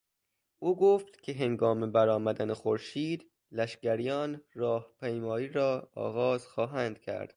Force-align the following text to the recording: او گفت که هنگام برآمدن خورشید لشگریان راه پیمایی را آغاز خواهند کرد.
او 0.59 0.77
گفت 0.77 1.21
که 1.21 1.33
هنگام 1.33 1.91
برآمدن 1.91 2.53
خورشید 2.53 3.31
لشگریان 3.51 4.41
راه 4.53 4.91
پیمایی 4.99 5.47
را 5.49 5.89
آغاز 5.95 6.47
خواهند 6.47 6.99
کرد. 6.99 7.29